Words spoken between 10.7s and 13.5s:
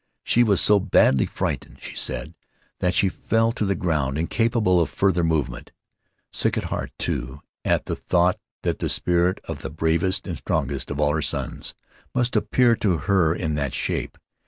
of all her sons must appear to her